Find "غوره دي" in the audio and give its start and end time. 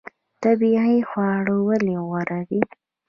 2.07-2.61